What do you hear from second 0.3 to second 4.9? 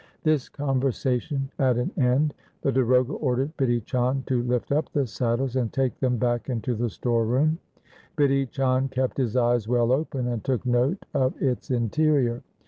conversation at an end, the darogha ordered Bidhi Chand to lift